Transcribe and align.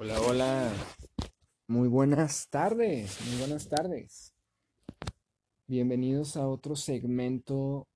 Hola, 0.00 0.20
hola. 0.20 0.72
Muy 1.66 1.88
buenas 1.88 2.48
tardes, 2.50 3.20
muy 3.26 3.38
buenas 3.40 3.68
tardes. 3.68 4.32
Bienvenidos 5.66 6.36
a 6.36 6.46
otro 6.46 6.76
segmento, 6.76 7.88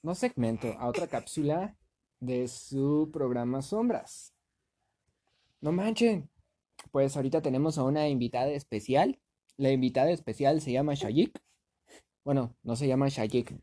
no 0.00 0.14
segmento, 0.14 0.68
a 0.78 0.86
otra 0.86 1.08
cápsula 1.08 1.76
de 2.20 2.46
su 2.46 3.10
programa 3.12 3.62
Sombras. 3.62 4.32
No 5.60 5.72
manchen. 5.72 6.30
Pues 6.92 7.16
ahorita 7.16 7.42
tenemos 7.42 7.78
a 7.78 7.82
una 7.82 8.08
invitada 8.08 8.50
especial. 8.50 9.18
La 9.56 9.72
invitada 9.72 10.12
especial 10.12 10.60
se 10.60 10.70
llama 10.70 10.94
Shayik. 10.94 11.36
Bueno, 12.22 12.54
no 12.62 12.76
se 12.76 12.86
llama 12.86 13.08
Shayik. 13.08 13.56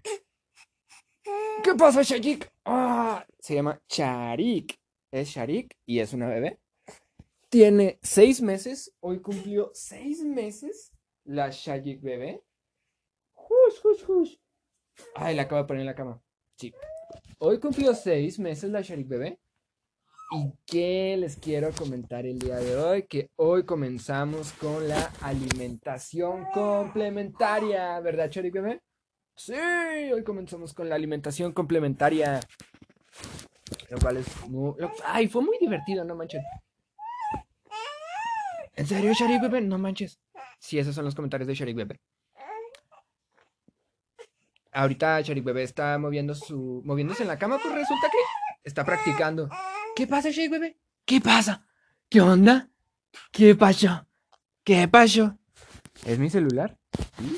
¿Qué 1.64 1.74
pasa, 1.76 2.02
Shayik? 2.02 2.52
Ah, 2.66 3.26
se 3.40 3.56
llama 3.56 3.82
Sharik. 3.88 4.78
Es 5.10 5.30
Sharik 5.30 5.74
y 5.86 6.00
es 6.00 6.12
una 6.12 6.28
bebé. 6.28 6.60
Tiene 7.50 8.00
seis 8.02 8.42
meses. 8.42 8.94
Hoy 9.00 9.22
cumplió 9.22 9.72
seis 9.74 10.24
meses 10.24 10.92
la 11.24 11.50
Shayik 11.50 12.02
bebé. 12.02 12.44
Hush, 13.36 13.80
hush, 13.84 14.04
hush. 14.08 14.36
Ay, 15.16 15.36
la 15.36 15.44
acabo 15.44 15.62
de 15.62 15.68
poner 15.68 15.82
en 15.82 15.88
la 15.88 15.96
cama. 15.96 16.22
Sí. 16.58 16.74
Hoy 17.40 17.60
cumplió 17.60 17.94
seis 17.94 18.40
meses 18.40 18.72
la 18.72 18.82
Sharik 18.82 19.08
bebé. 19.08 19.40
¿Y 20.32 20.54
qué 20.66 21.16
les 21.20 21.38
quiero 21.38 21.72
comentar 21.72 22.26
el 22.26 22.40
día 22.40 22.56
de 22.58 22.76
hoy? 22.76 23.04
Que 23.04 23.30
hoy 23.36 23.64
comenzamos 23.64 24.52
con 24.54 24.88
la 24.88 25.14
alimentación 25.22 26.46
complementaria, 26.54 28.00
¿verdad, 28.00 28.30
Sharik 28.32 28.54
bebé? 28.54 28.82
Sí, 29.36 29.54
hoy 29.54 30.24
comenzamos 30.24 30.74
con 30.74 30.90
la 30.90 30.96
alimentación 30.96 31.52
complementaria. 31.52 32.40
Lo 33.90 33.98
cual 34.00 34.18
es 34.18 34.48
muy... 34.50 34.74
Ay, 35.04 35.28
fue 35.28 35.44
muy 35.44 35.58
divertido, 35.60 36.04
no 36.04 36.16
manches. 36.16 36.44
¿En 38.76 38.88
serio, 38.88 39.14
Sharik 39.14 39.42
bebé? 39.42 39.62
No 39.62 39.78
manches. 39.78 40.20
Sí, 40.60 40.78
esos 40.78 40.94
son 40.94 41.06
los 41.06 41.16
comentarios 41.16 41.48
de 41.48 41.54
Sharik 41.54 41.76
bebé. 41.76 42.00
Ahorita 44.72 45.22
Sharik 45.22 45.46
bebé 45.46 45.64
está 45.64 45.98
moviendo 45.98 46.36
su... 46.36 46.82
moviéndose 46.84 47.24
en 47.24 47.30
la 47.30 47.40
cama, 47.40 47.58
pues 47.62 47.74
resulta 47.74 48.10
que 48.10 48.18
está 48.64 48.84
practicando. 48.84 49.50
¿Qué 49.96 50.08
pasa, 50.08 50.30
Sharik 50.30 50.52
bebé? 50.52 50.78
¿Qué 51.06 51.22
pasa? 51.22 51.66
¿Qué 52.10 52.20
onda? 52.20 52.70
¿Qué 53.32 53.56
pasó? 53.56 54.06
¿Qué 54.64 54.88
pasó? 54.90 55.38
¿Es 56.06 56.20
mi 56.20 56.30
celular? 56.30 56.78
¿Sí? 57.18 57.38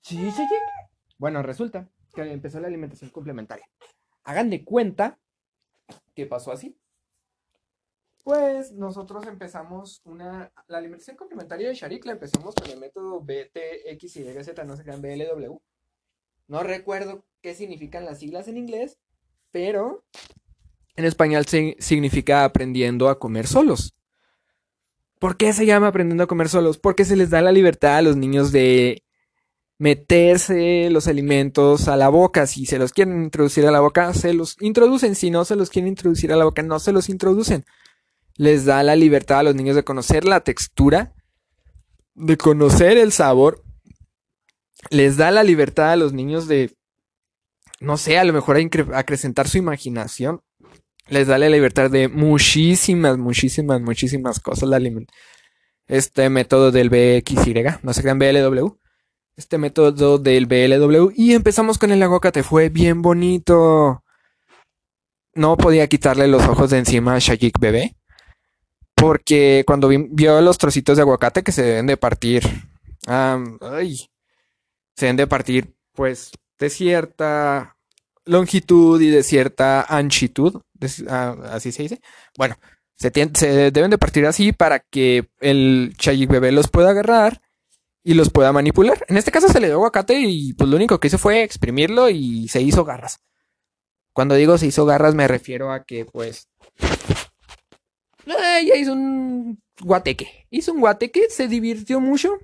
¿Sí, 0.00 0.16
Sharik? 0.16 0.60
Bueno, 1.18 1.42
resulta 1.42 1.88
que 2.12 2.22
empezó 2.22 2.58
la 2.58 2.66
alimentación 2.66 3.10
complementaria. 3.10 3.68
Hagan 4.24 4.50
de 4.50 4.64
cuenta 4.64 5.18
que 6.14 6.26
pasó 6.26 6.50
así. 6.50 6.76
Pues 8.24 8.72
nosotros 8.72 9.26
empezamos 9.26 10.00
una. 10.04 10.50
La 10.66 10.78
alimentación 10.78 11.16
complementaria 11.16 11.68
de 11.68 11.74
Sharik 11.74 12.06
la 12.06 12.12
empezamos 12.12 12.54
con 12.54 12.70
el 12.70 12.80
método 12.80 13.20
BTXYZ, 13.20 14.64
no 14.66 14.76
sé 14.76 14.82
qué, 14.84 14.92
BLW. 14.92 15.60
No 16.48 16.62
recuerdo 16.62 17.24
qué 17.42 17.54
significan 17.54 18.06
las 18.06 18.18
siglas 18.20 18.48
en 18.48 18.56
inglés, 18.56 18.98
pero 19.50 20.04
en 20.96 21.04
español 21.04 21.44
si- 21.46 21.76
significa 21.78 22.44
aprendiendo 22.44 23.10
a 23.10 23.18
comer 23.18 23.46
solos. 23.46 23.94
¿Por 25.18 25.36
qué 25.36 25.52
se 25.52 25.66
llama 25.66 25.88
aprendiendo 25.88 26.24
a 26.24 26.26
comer 26.26 26.48
solos? 26.48 26.78
Porque 26.78 27.04
se 27.04 27.16
les 27.16 27.28
da 27.30 27.42
la 27.42 27.52
libertad 27.52 27.96
a 27.96 28.02
los 28.02 28.16
niños 28.16 28.52
de 28.52 29.02
meterse 29.78 30.88
los 30.90 31.08
alimentos 31.08 31.88
a 31.88 31.96
la 31.96 32.08
boca. 32.08 32.46
Si 32.46 32.64
se 32.64 32.78
los 32.78 32.92
quieren 32.92 33.22
introducir 33.22 33.66
a 33.66 33.70
la 33.70 33.80
boca, 33.80 34.14
se 34.14 34.32
los 34.32 34.56
introducen. 34.62 35.14
Si 35.14 35.30
no 35.30 35.44
se 35.44 35.56
los 35.56 35.68
quieren 35.68 35.88
introducir 35.88 36.32
a 36.32 36.36
la 36.36 36.44
boca, 36.44 36.62
no 36.62 36.78
se 36.78 36.92
los 36.92 37.08
introducen. 37.10 37.64
Les 38.36 38.64
da 38.64 38.82
la 38.82 38.96
libertad 38.96 39.40
a 39.40 39.42
los 39.42 39.54
niños 39.54 39.76
de 39.76 39.84
conocer 39.84 40.24
la 40.24 40.40
textura, 40.40 41.14
de 42.14 42.36
conocer 42.36 42.96
el 42.96 43.12
sabor. 43.12 43.62
Les 44.90 45.16
da 45.16 45.30
la 45.30 45.42
libertad 45.42 45.92
a 45.92 45.96
los 45.96 46.12
niños 46.12 46.48
de, 46.48 46.76
no 47.80 47.96
sé, 47.96 48.18
a 48.18 48.24
lo 48.24 48.32
mejor 48.32 48.58
acrecentar 48.94 49.48
su 49.48 49.58
imaginación. 49.58 50.42
Les 51.08 51.26
da 51.26 51.38
la 51.38 51.48
libertad 51.48 51.90
de 51.90 52.08
muchísimas, 52.08 53.18
muchísimas, 53.18 53.80
muchísimas 53.80 54.40
cosas. 54.40 54.68
La 54.68 54.80
este 55.86 56.30
método 56.30 56.72
del 56.72 56.88
BXY, 56.88 57.54
no 57.82 57.92
se 57.92 58.02
crean 58.02 58.18
BLW 58.18 58.78
este 59.36 59.58
método 59.58 60.18
del 60.18 60.46
BLW 60.46 61.10
y 61.14 61.34
empezamos 61.34 61.78
con 61.78 61.90
el 61.90 62.02
aguacate. 62.02 62.42
Fue 62.42 62.68
bien 62.68 63.02
bonito. 63.02 64.04
No 65.34 65.56
podía 65.56 65.88
quitarle 65.88 66.28
los 66.28 66.46
ojos 66.46 66.70
de 66.70 66.78
encima 66.78 67.14
a 67.14 67.18
Shayik 67.18 67.58
bebé. 67.58 67.96
Porque 69.06 69.64
cuando 69.66 69.88
vi- 69.88 70.08
vio 70.10 70.40
los 70.40 70.56
trocitos 70.58 70.96
de 70.96 71.02
aguacate 71.02 71.42
que 71.42 71.52
se 71.52 71.62
deben 71.62 71.86
de 71.86 71.96
partir. 71.96 72.42
se 74.96 75.06
deben 75.06 75.16
de 75.16 75.26
partir, 75.26 75.74
pues, 75.92 76.30
de 76.58 76.70
cierta 76.70 77.76
longitud 78.24 79.00
y 79.00 79.08
de 79.10 79.22
cierta 79.22 79.82
anchitud. 79.82 80.62
de- 80.72 80.90
ah, 81.08 81.36
así 81.52 81.70
se 81.72 81.82
dice. 81.82 82.00
Bueno, 82.36 82.56
se, 82.96 83.10
deben 83.70 83.90
de 83.90 83.98
partir 83.98 84.26
así 84.26 84.52
para 84.52 84.80
que 84.80 85.28
el 85.40 85.94
Shayik 85.98 86.30
bebé 86.30 86.52
los 86.52 86.68
pueda 86.68 86.90
agarrar 86.90 87.40
y 88.02 88.14
los 88.14 88.30
pueda 88.30 88.52
manipular. 88.52 89.04
En 89.08 89.16
este 89.16 89.30
caso 89.30 89.48
se 89.48 89.60
le 89.60 89.66
dio 89.68 89.76
aguacate 89.76 90.18
y 90.20 90.52
pues 90.54 90.68
lo 90.68 90.76
único 90.76 90.98
que 91.00 91.08
hizo 91.08 91.18
fue 91.18 91.42
exprimirlo 91.42 92.08
y 92.10 92.48
se 92.48 92.60
hizo 92.62 92.84
garras. 92.84 93.20
Cuando 94.12 94.34
digo 94.34 94.58
se 94.58 94.66
hizo 94.66 94.84
garras 94.86 95.14
me 95.14 95.26
refiero 95.28 95.72
a 95.72 95.84
que 95.84 96.04
pues 96.04 96.48
ella 98.58 98.76
hizo 98.76 98.92
un 98.92 99.62
guateque. 99.80 100.46
Hizo 100.50 100.72
un 100.72 100.80
guateque, 100.80 101.28
se 101.30 101.48
divirtió 101.48 102.00
mucho 102.00 102.38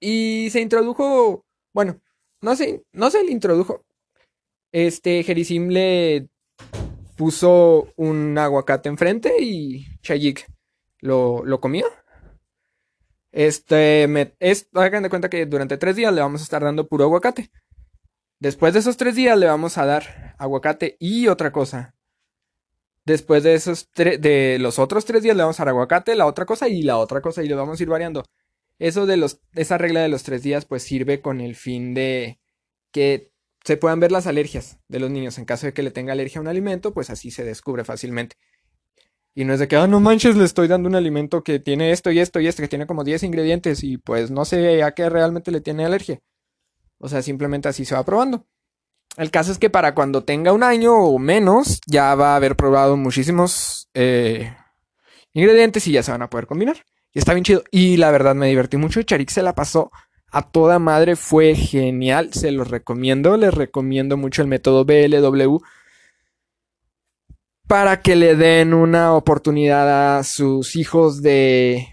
y 0.00 0.48
se 0.50 0.60
introdujo, 0.60 1.44
bueno, 1.72 2.00
no 2.40 2.56
sé, 2.56 2.84
no 2.92 3.10
se 3.10 3.24
le 3.24 3.32
introdujo. 3.32 3.84
Este 4.72 5.22
Jerisim 5.22 5.68
le 5.68 6.28
puso 7.16 7.92
un 7.96 8.36
aguacate 8.38 8.88
enfrente 8.88 9.40
y 9.40 9.86
Chayik 10.02 10.46
lo, 11.00 11.44
lo 11.44 11.60
comió. 11.60 11.86
Este, 13.32 14.06
me, 14.08 14.34
es, 14.38 14.68
hagan 14.74 15.02
de 15.02 15.10
cuenta 15.10 15.28
que 15.28 15.46
durante 15.46 15.78
tres 15.78 15.96
días 15.96 16.12
le 16.12 16.20
vamos 16.20 16.40
a 16.40 16.44
estar 16.44 16.62
dando 16.62 16.88
puro 16.88 17.04
aguacate. 17.04 17.50
Después 18.40 18.72
de 18.72 18.80
esos 18.80 18.96
tres 18.96 19.16
días 19.16 19.36
le 19.36 19.46
vamos 19.46 19.78
a 19.78 19.86
dar 19.86 20.36
aguacate 20.38 20.96
y 21.00 21.26
otra 21.26 21.50
cosa. 21.52 21.94
Después 23.08 23.42
de 23.42 23.54
esos 23.54 23.88
de 23.94 24.58
los 24.60 24.78
otros 24.78 25.06
tres 25.06 25.22
días 25.22 25.34
le 25.34 25.42
vamos 25.42 25.58
a 25.58 25.64
dar 25.64 25.70
aguacate, 25.70 26.14
la 26.14 26.26
otra 26.26 26.44
cosa 26.44 26.68
y 26.68 26.82
la 26.82 26.98
otra 26.98 27.22
cosa 27.22 27.42
y 27.42 27.48
lo 27.48 27.56
vamos 27.56 27.80
a 27.80 27.82
ir 27.82 27.88
variando. 27.88 28.22
Eso 28.78 29.06
de 29.06 29.16
los, 29.16 29.40
esa 29.54 29.78
regla 29.78 30.02
de 30.02 30.10
los 30.10 30.24
tres 30.24 30.42
días 30.42 30.66
pues 30.66 30.82
sirve 30.82 31.22
con 31.22 31.40
el 31.40 31.56
fin 31.56 31.94
de 31.94 32.38
que 32.92 33.32
se 33.64 33.78
puedan 33.78 33.98
ver 33.98 34.12
las 34.12 34.26
alergias 34.26 34.78
de 34.88 35.00
los 35.00 35.10
niños. 35.10 35.38
En 35.38 35.46
caso 35.46 35.64
de 35.64 35.72
que 35.72 35.82
le 35.82 35.90
tenga 35.90 36.12
alergia 36.12 36.38
a 36.38 36.42
un 36.42 36.48
alimento, 36.48 36.92
pues 36.92 37.08
así 37.08 37.30
se 37.30 37.44
descubre 37.44 37.82
fácilmente. 37.82 38.36
Y 39.34 39.46
no 39.46 39.54
es 39.54 39.58
de 39.60 39.68
que, 39.68 39.76
ah, 39.76 39.86
no 39.86 40.00
manches, 40.00 40.36
le 40.36 40.44
estoy 40.44 40.68
dando 40.68 40.90
un 40.90 40.94
alimento 40.94 41.42
que 41.42 41.60
tiene 41.60 41.92
esto 41.92 42.10
y 42.10 42.18
esto 42.18 42.40
y 42.40 42.46
esto, 42.46 42.60
que 42.60 42.68
tiene 42.68 42.86
como 42.86 43.04
10 43.04 43.22
ingredientes 43.22 43.84
y 43.84 43.96
pues 43.96 44.30
no 44.30 44.44
sé 44.44 44.82
a 44.82 44.92
qué 44.92 45.08
realmente 45.08 45.50
le 45.50 45.62
tiene 45.62 45.86
alergia. 45.86 46.20
O 46.98 47.08
sea, 47.08 47.22
simplemente 47.22 47.70
así 47.70 47.86
se 47.86 47.94
va 47.94 48.04
probando. 48.04 48.46
El 49.16 49.30
caso 49.30 49.50
es 49.50 49.58
que 49.58 49.70
para 49.70 49.94
cuando 49.94 50.22
tenga 50.22 50.52
un 50.52 50.62
año 50.62 50.94
o 50.94 51.18
menos, 51.18 51.80
ya 51.86 52.14
va 52.14 52.32
a 52.32 52.36
haber 52.36 52.56
probado 52.56 52.96
muchísimos 52.96 53.88
eh, 53.94 54.54
ingredientes 55.32 55.86
y 55.88 55.92
ya 55.92 56.02
se 56.02 56.12
van 56.12 56.22
a 56.22 56.30
poder 56.30 56.46
combinar. 56.46 56.76
Y 57.12 57.18
está 57.18 57.34
bien 57.34 57.44
chido. 57.44 57.64
Y 57.70 57.96
la 57.96 58.10
verdad 58.10 58.34
me 58.34 58.48
divertí 58.48 58.76
mucho. 58.76 59.02
Charik 59.02 59.30
se 59.30 59.42
la 59.42 59.54
pasó 59.54 59.90
a 60.30 60.42
toda 60.42 60.78
madre. 60.78 61.16
Fue 61.16 61.54
genial. 61.54 62.32
Se 62.32 62.52
los 62.52 62.68
recomiendo. 62.68 63.36
Les 63.36 63.52
recomiendo 63.52 64.16
mucho 64.16 64.42
el 64.42 64.48
método 64.48 64.84
BLW 64.84 65.58
para 67.68 68.00
que 68.00 68.16
le 68.16 68.34
den 68.34 68.72
una 68.72 69.14
oportunidad 69.14 70.18
a 70.18 70.24
sus 70.24 70.74
hijos 70.74 71.22
de 71.22 71.86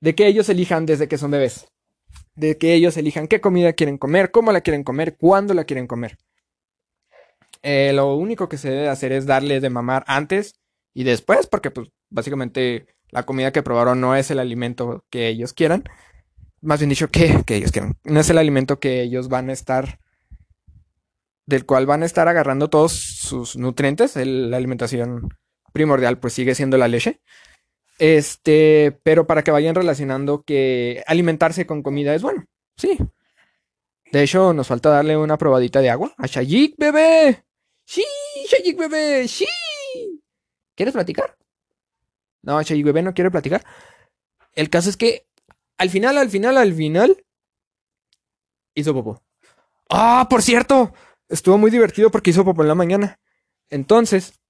de 0.00 0.16
que 0.16 0.26
ellos 0.26 0.48
elijan 0.48 0.84
desde 0.84 1.06
que 1.06 1.16
son 1.16 1.30
bebés. 1.30 1.71
De 2.34 2.56
que 2.58 2.74
ellos 2.74 2.96
elijan 2.96 3.28
qué 3.28 3.40
comida 3.40 3.72
quieren 3.72 3.98
comer, 3.98 4.30
cómo 4.30 4.52
la 4.52 4.62
quieren 4.62 4.84
comer, 4.84 5.16
cuándo 5.16 5.54
la 5.54 5.64
quieren 5.64 5.86
comer. 5.86 6.18
Eh, 7.62 7.92
lo 7.94 8.14
único 8.16 8.48
que 8.48 8.58
se 8.58 8.70
debe 8.70 8.88
hacer 8.88 9.12
es 9.12 9.26
darle 9.26 9.60
de 9.60 9.70
mamar 9.70 10.04
antes 10.06 10.54
y 10.94 11.04
después, 11.04 11.46
porque 11.46 11.70
pues 11.70 11.88
básicamente 12.10 12.86
la 13.10 13.24
comida 13.24 13.52
que 13.52 13.62
probaron 13.62 14.00
no 14.00 14.16
es 14.16 14.30
el 14.30 14.38
alimento 14.38 15.04
que 15.10 15.28
ellos 15.28 15.52
quieran. 15.52 15.84
Más 16.60 16.80
bien 16.80 16.90
dicho, 16.90 17.10
que, 17.10 17.42
que 17.44 17.56
ellos 17.56 17.72
quieran. 17.72 17.96
No 18.04 18.20
es 18.20 18.30
el 18.30 18.38
alimento 18.38 18.80
que 18.80 19.02
ellos 19.02 19.28
van 19.28 19.50
a 19.50 19.52
estar 19.52 19.98
del 21.46 21.66
cual 21.66 21.86
van 21.86 22.02
a 22.02 22.06
estar 22.06 22.28
agarrando 22.28 22.70
todos 22.70 22.92
sus 22.92 23.56
nutrientes. 23.56 24.16
La 24.16 24.56
alimentación 24.56 25.28
primordial 25.72 26.18
pues 26.18 26.32
sigue 26.32 26.54
siendo 26.54 26.78
la 26.78 26.88
leche. 26.88 27.20
Este, 27.98 28.98
pero 29.02 29.26
para 29.26 29.42
que 29.42 29.50
vayan 29.50 29.74
relacionando 29.74 30.42
que 30.42 31.02
alimentarse 31.06 31.66
con 31.66 31.82
comida 31.82 32.14
es 32.14 32.22
bueno. 32.22 32.44
Sí. 32.76 32.98
De 34.10 34.22
hecho, 34.22 34.52
nos 34.52 34.66
falta 34.66 34.90
darle 34.90 35.16
una 35.16 35.38
probadita 35.38 35.80
de 35.80 35.90
agua 35.90 36.14
a 36.18 36.26
Shayik, 36.26 36.76
bebé. 36.78 37.44
Sí, 37.84 38.04
Shayik, 38.48 38.78
bebé. 38.78 39.26
Sí. 39.28 39.46
¿Quieres 40.74 40.94
platicar? 40.94 41.36
No, 42.42 42.62
Chay 42.62 42.82
bebé 42.82 43.02
no 43.02 43.14
quiere 43.14 43.30
platicar. 43.30 43.64
El 44.54 44.68
caso 44.68 44.90
es 44.90 44.96
que 44.96 45.26
al 45.78 45.90
final, 45.90 46.18
al 46.18 46.28
final, 46.28 46.58
al 46.58 46.74
final, 46.74 47.24
hizo 48.74 48.92
popó. 48.92 49.22
Ah, 49.88 50.26
por 50.28 50.42
cierto, 50.42 50.92
estuvo 51.28 51.58
muy 51.58 51.70
divertido 51.70 52.10
porque 52.10 52.30
hizo 52.30 52.44
popó 52.44 52.62
en 52.62 52.68
la 52.68 52.74
mañana. 52.74 53.20
Entonces, 53.70 54.40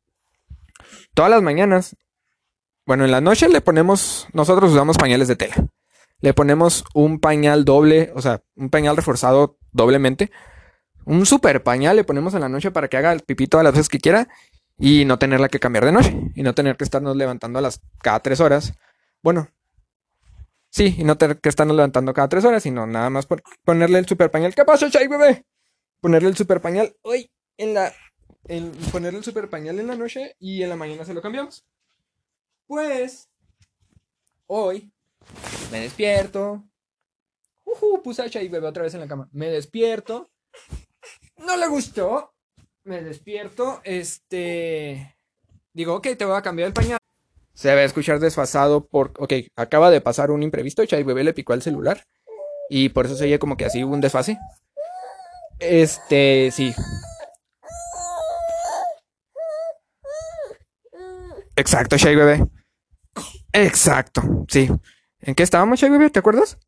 todas 1.14 1.30
las 1.30 1.42
mañanas, 1.42 1.96
bueno, 2.86 3.04
en 3.04 3.10
la 3.10 3.20
noche 3.20 3.48
le 3.48 3.60
ponemos, 3.60 4.26
nosotros 4.32 4.72
usamos 4.72 4.96
pañales 4.96 5.28
de 5.28 5.36
tela. 5.36 5.54
Le 6.20 6.34
ponemos 6.34 6.84
un 6.94 7.20
pañal 7.20 7.64
doble, 7.64 8.12
o 8.14 8.22
sea, 8.22 8.42
un 8.56 8.70
pañal 8.70 8.96
reforzado 8.96 9.58
doblemente. 9.72 10.30
Un 11.04 11.26
super 11.26 11.62
pañal 11.62 11.96
le 11.96 12.04
ponemos 12.04 12.34
en 12.34 12.40
la 12.40 12.48
noche 12.48 12.70
para 12.70 12.88
que 12.88 12.96
haga 12.96 13.12
el 13.12 13.20
pipí 13.20 13.48
todas 13.48 13.64
las 13.64 13.72
veces 13.72 13.88
que 13.88 13.98
quiera 13.98 14.28
y 14.78 15.04
no 15.04 15.18
tenerla 15.18 15.48
que 15.48 15.60
cambiar 15.60 15.84
de 15.84 15.92
noche 15.92 16.16
y 16.34 16.42
no 16.42 16.54
tener 16.54 16.76
que 16.76 16.84
estarnos 16.84 17.16
levantando 17.16 17.58
a 17.58 17.62
las 17.62 17.80
cada 18.02 18.20
tres 18.20 18.40
horas. 18.40 18.74
Bueno, 19.22 19.48
sí, 20.70 20.94
y 20.98 21.04
no 21.04 21.18
tener 21.18 21.38
que 21.38 21.48
estarnos 21.48 21.76
levantando 21.76 22.12
cada 22.14 22.28
tres 22.28 22.44
horas, 22.44 22.62
sino 22.62 22.86
nada 22.86 23.10
más 23.10 23.26
por 23.26 23.42
ponerle 23.64 23.98
el 23.98 24.06
super 24.06 24.30
pañal. 24.30 24.54
¿Qué 24.54 24.64
pasa, 24.64 24.90
Chay, 24.90 25.08
bebé? 25.08 25.44
Ponerle 26.00 26.28
el 26.28 26.36
super 26.36 26.60
pañal 26.60 26.94
hoy 27.02 27.30
en 27.56 27.74
la. 27.74 27.92
En 28.48 28.72
ponerle 28.90 29.18
el 29.18 29.24
super 29.24 29.48
pañal 29.48 29.78
en 29.78 29.86
la 29.86 29.94
noche 29.94 30.34
y 30.40 30.62
en 30.64 30.68
la 30.68 30.76
mañana 30.76 31.04
se 31.04 31.14
lo 31.14 31.22
cambiamos. 31.22 31.64
Pues. 32.66 33.28
Hoy. 34.46 34.92
Me 35.70 35.80
despierto. 35.80 36.64
Uh, 37.64 38.02
puse 38.02 38.22
a 38.22 38.30
Chay 38.30 38.48
bebé 38.48 38.66
otra 38.66 38.82
vez 38.82 38.94
en 38.94 39.00
la 39.00 39.08
cama. 39.08 39.28
Me 39.32 39.48
despierto. 39.48 40.30
No 41.38 41.56
le 41.56 41.66
gustó 41.68 42.32
me 42.84 43.02
despierto, 43.02 43.80
este... 43.84 45.16
Digo, 45.72 45.94
ok, 45.94 46.08
te 46.18 46.24
voy 46.24 46.36
a 46.36 46.42
cambiar 46.42 46.68
el 46.68 46.74
pañal. 46.74 46.98
Se 47.54 47.74
va 47.74 47.80
a 47.80 47.84
escuchar 47.84 48.18
desfasado 48.18 48.86
por... 48.86 49.12
Ok, 49.18 49.34
acaba 49.56 49.90
de 49.90 50.00
pasar 50.00 50.30
un 50.30 50.42
imprevisto, 50.42 50.84
Chay 50.84 51.02
Bebé 51.02 51.24
le 51.24 51.34
picó 51.34 51.52
al 51.52 51.62
celular. 51.62 52.04
Y 52.68 52.90
por 52.90 53.06
eso 53.06 53.16
se 53.16 53.24
oye 53.24 53.38
como 53.38 53.56
que 53.56 53.66
así 53.66 53.82
un 53.84 54.00
desfase. 54.00 54.38
Este, 55.58 56.50
sí. 56.52 56.74
Exacto, 61.56 61.96
Shay 61.96 62.16
Bebé. 62.16 62.46
Exacto, 63.52 64.22
sí. 64.48 64.70
¿En 65.20 65.34
qué 65.34 65.42
estábamos, 65.42 65.78
Shay 65.78 65.90
Bebé? 65.90 66.10
¿Te 66.10 66.18
acuerdas? 66.18 66.58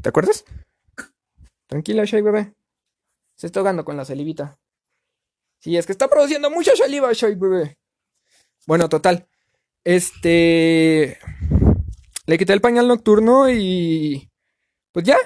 ¿Te 0.00 0.08
acuerdas? 0.08 0.44
Tranquila, 1.66 2.04
Shay 2.04 2.22
Bebé. 2.22 2.54
Se 3.36 3.46
está 3.46 3.60
ahogando 3.60 3.84
con 3.86 3.96
la 3.96 4.04
salivita. 4.04 4.58
Sí, 5.60 5.76
es 5.76 5.86
que 5.86 5.92
está 5.92 6.08
produciendo 6.08 6.50
mucha 6.50 6.74
saliva, 6.74 7.12
Shoy, 7.12 7.34
bebé. 7.34 7.78
Bueno, 8.66 8.88
total. 8.88 9.28
Este. 9.84 11.18
Le 12.26 12.38
quité 12.38 12.52
el 12.52 12.60
pañal 12.62 12.88
nocturno 12.88 13.48
y. 13.50 14.30
Pues 14.92 15.06
ya. 15.06 15.16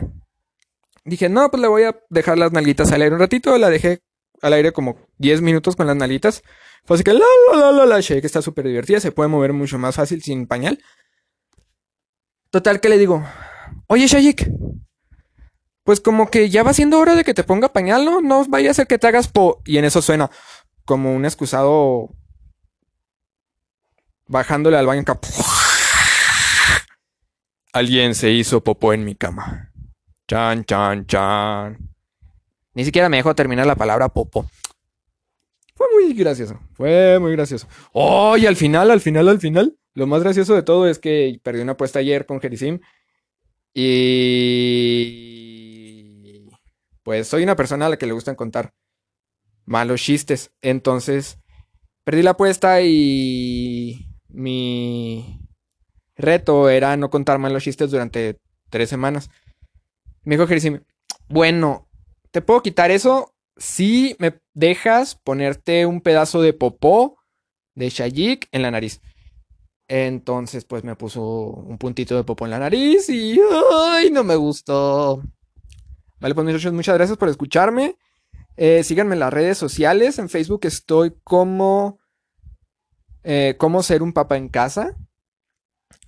Dije, 1.04 1.28
no, 1.28 1.50
pues 1.50 1.60
le 1.60 1.68
voy 1.68 1.84
a 1.84 2.00
dejar 2.08 2.38
las 2.38 2.52
nalguitas 2.52 2.90
al 2.92 3.02
aire 3.02 3.14
un 3.14 3.20
ratito. 3.20 3.56
La 3.58 3.70
dejé 3.70 4.00
al 4.42 4.52
aire 4.52 4.72
como 4.72 4.96
10 5.18 5.40
minutos 5.42 5.76
con 5.76 5.86
las 5.86 5.96
nalguitas. 5.96 6.42
Fue 6.84 6.96
así 6.96 7.04
que 7.04 7.14
la 7.14 7.24
la 7.54 7.72
la 7.72 7.86
la 7.86 8.02
que 8.02 8.18
está 8.18 8.42
súper 8.42 8.66
divertida. 8.66 9.00
Se 9.00 9.12
puede 9.12 9.28
mover 9.28 9.52
mucho 9.52 9.78
más 9.78 9.96
fácil 9.96 10.22
sin 10.22 10.46
pañal. 10.46 10.82
Total, 12.50 12.80
¿qué 12.80 12.88
le 12.88 12.98
digo? 12.98 13.24
Oye, 13.86 14.06
Shayik, 14.06 14.48
pues 15.82 16.00
como 16.00 16.30
que 16.30 16.50
ya 16.50 16.62
va 16.62 16.72
siendo 16.72 16.98
hora 16.98 17.14
de 17.14 17.24
que 17.24 17.34
te 17.34 17.44
ponga 17.44 17.72
pañal, 17.72 18.04
¿no? 18.04 18.20
No 18.20 18.44
vaya 18.46 18.70
a 18.70 18.74
ser 18.74 18.86
que 18.86 18.98
te 18.98 19.06
hagas 19.06 19.28
po. 19.28 19.62
Y 19.64 19.78
en 19.78 19.84
eso 19.84 20.02
suena 20.02 20.30
como 20.84 21.14
un 21.14 21.24
excusado 21.24 22.10
bajándole 24.26 24.76
al 24.76 24.86
baño. 24.86 25.04
Alguien 27.72 28.14
se 28.14 28.30
hizo 28.30 28.62
popó 28.62 28.92
en 28.92 29.04
mi 29.04 29.14
cama. 29.14 29.72
Chan, 30.28 30.64
chan, 30.64 31.06
chan. 31.06 31.78
Ni 32.74 32.84
siquiera 32.84 33.08
me 33.08 33.16
dejó 33.16 33.34
terminar 33.34 33.66
la 33.66 33.74
palabra 33.74 34.08
popo. 34.08 34.48
Fue 35.76 35.86
muy 35.92 36.14
gracioso. 36.14 36.60
Fue 36.74 37.18
muy 37.18 37.32
gracioso. 37.32 37.66
Oh, 37.92 38.36
y 38.36 38.46
al 38.46 38.56
final, 38.56 38.90
al 38.90 39.00
final, 39.00 39.28
al 39.28 39.40
final. 39.40 39.76
Lo 39.94 40.06
más 40.06 40.22
gracioso 40.22 40.54
de 40.54 40.62
todo 40.62 40.88
es 40.88 40.98
que 40.98 41.40
perdí 41.42 41.60
una 41.60 41.72
apuesta 41.72 41.98
ayer 41.98 42.26
con 42.26 42.40
Jerisim. 42.40 42.80
Y 43.74 45.34
pues 47.02 47.28
soy 47.28 47.42
una 47.42 47.56
persona 47.56 47.86
a 47.86 47.88
la 47.90 47.98
que 47.98 48.06
le 48.06 48.12
gustan 48.12 48.36
contar 48.36 48.72
malos 49.64 50.00
chistes. 50.00 50.52
Entonces, 50.62 51.38
perdí 52.04 52.22
la 52.22 52.30
apuesta 52.30 52.80
y 52.82 54.08
mi 54.28 55.40
reto 56.16 56.68
era 56.68 56.96
no 56.96 57.10
contar 57.10 57.38
malos 57.38 57.64
chistes 57.64 57.90
durante 57.90 58.38
tres 58.70 58.88
semanas. 58.88 59.30
Me 60.22 60.36
dijo 60.36 60.46
Jerisime, 60.46 60.82
bueno, 61.28 61.88
¿te 62.30 62.40
puedo 62.42 62.62
quitar 62.62 62.90
eso? 62.90 63.33
Si 63.56 64.16
me 64.18 64.40
dejas 64.52 65.14
ponerte 65.14 65.86
un 65.86 66.00
pedazo 66.00 66.42
de 66.42 66.52
popó 66.52 67.18
de 67.74 67.88
Shayik 67.88 68.48
en 68.52 68.62
la 68.62 68.70
nariz. 68.70 69.00
Entonces, 69.86 70.64
pues 70.64 70.82
me 70.82 70.96
puso 70.96 71.22
un 71.22 71.78
puntito 71.78 72.16
de 72.16 72.24
popó 72.24 72.46
en 72.46 72.52
la 72.52 72.58
nariz 72.58 73.08
y 73.08 73.38
¡ay! 73.72 74.10
No 74.10 74.24
me 74.24 74.36
gustó. 74.36 75.22
Vale, 76.20 76.34
pues 76.34 76.46
muchachos, 76.46 76.72
muchas 76.72 76.94
gracias 76.94 77.18
por 77.18 77.28
escucharme. 77.28 77.96
Eh, 78.56 78.82
síganme 78.82 79.14
en 79.14 79.20
las 79.20 79.32
redes 79.32 79.58
sociales. 79.58 80.18
En 80.18 80.28
Facebook 80.28 80.60
estoy 80.64 81.14
como 81.22 81.98
eh, 83.24 83.56
ser 83.82 84.02
un 84.02 84.12
papá 84.12 84.36
en 84.36 84.48
casa. 84.48 84.96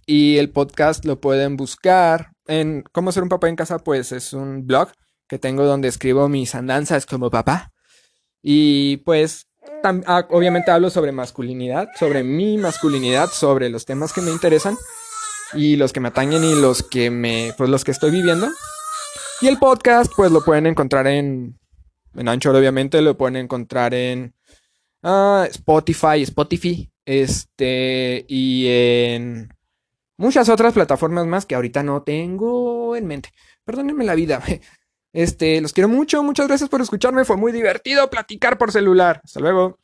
Y 0.07 0.39
el 0.39 0.51
podcast 0.51 1.05
lo 1.05 1.21
pueden 1.21 1.57
buscar 1.57 2.33
en 2.47 2.85
Cómo 2.93 3.11
ser 3.11 3.25
un 3.25 3.29
papá 3.29 3.49
en 3.49 3.57
casa, 3.57 3.81
pues 3.81 4.13
es 4.13 4.33
un 4.33 4.67
blog 4.67 4.89
que 5.29 5.39
tengo 5.39 5.65
donde 5.65 5.89
escribo 5.89 6.29
mis 6.29 6.55
andanzas 6.55 7.07
como 7.07 7.31
papá. 7.31 7.73
Y 8.43 8.99
pues 8.99 9.49
ah, 10.07 10.27
obviamente 10.31 10.71
hablo 10.71 10.91
sobre 10.91 11.13
masculinidad, 11.13 11.89
sobre 11.99 12.23
mi 12.23 12.59
masculinidad, 12.59 13.29
sobre 13.31 13.69
los 13.69 13.85
temas 13.85 14.13
que 14.13 14.21
me 14.21 14.31
interesan 14.31 14.77
y 15.53 15.77
los 15.77 15.93
que 15.93 16.01
me 16.01 16.09
atañen 16.09 16.45
y 16.45 16.55
los 16.55 16.83
que 16.83 17.11
me, 17.11 17.53
pues 17.57 17.71
los 17.71 17.85
que 17.85 17.91
estoy 17.91 18.11
viviendo. 18.11 18.49
Y 19.41 19.49
el 19.49 19.59
podcast, 19.59 20.13
pues 20.17 20.31
lo 20.31 20.43
pueden 20.45 20.67
encontrar 20.67 21.07
en, 21.07 21.59
en 22.15 22.29
Anchor, 22.29 22.57
obviamente, 22.57 23.03
lo 23.03 23.17
pueden 23.17 23.37
encontrar 23.37 23.93
en 23.95 24.35
uh, 25.03 25.43
Spotify, 25.51 26.23
Spotify, 26.23 26.91
este, 27.05 28.25
y 28.29 28.67
en 28.69 29.55
muchas 30.17 30.49
otras 30.49 30.73
plataformas 30.73 31.27
más 31.27 31.47
que 31.47 31.55
ahorita 31.55 31.83
no 31.83 32.03
tengo 32.03 32.97
en 32.97 33.07
mente. 33.07 33.31
Perdónenme 33.65 34.05
la 34.05 34.15
vida. 34.15 34.43
Este, 35.17 35.63
los 35.63 35.73
quiero 35.73 35.89
mucho, 35.89 36.23
muchas 36.23 36.47
gracias 36.47 36.69
por 36.69 36.83
escucharme, 36.83 37.25
fue 37.25 37.39
muy 37.39 37.51
divertido 37.51 38.11
platicar 38.11 38.59
por 38.59 38.71
celular. 38.71 39.23
Hasta 39.25 39.41
luego. 39.41 39.79